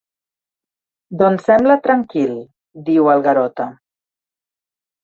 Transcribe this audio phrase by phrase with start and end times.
[1.19, 3.71] Doncs sembla tranquil —diu el Garota.